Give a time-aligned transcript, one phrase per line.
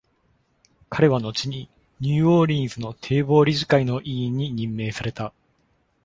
[0.89, 1.69] 彼は後に
[1.99, 5.31] ニューオーリンズの堤防理事会の委員に任命された。